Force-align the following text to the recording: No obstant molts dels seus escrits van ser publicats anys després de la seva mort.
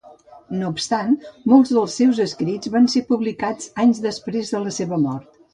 No 0.61 0.69
obstant 0.75 1.11
molts 1.51 1.75
dels 1.75 1.99
seus 2.01 2.23
escrits 2.25 2.71
van 2.79 2.89
ser 2.97 3.05
publicats 3.13 3.71
anys 3.85 4.03
després 4.11 4.55
de 4.57 4.67
la 4.69 4.77
seva 4.81 5.01
mort. 5.09 5.43